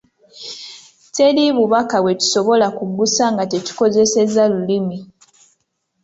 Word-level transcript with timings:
Teri 1.15 1.43
bubaka 1.55 1.97
bwe 2.03 2.13
tusobola 2.21 2.67
kuggusa 2.77 3.23
nga 3.33 3.43
tetukozesezza 3.51 4.43
Lulimi 4.51 4.97